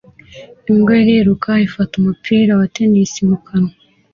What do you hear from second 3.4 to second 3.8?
kanwa